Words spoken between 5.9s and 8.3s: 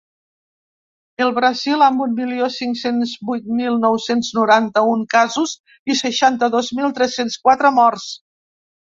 i seixanta-dos mil tres-cents quatre morts.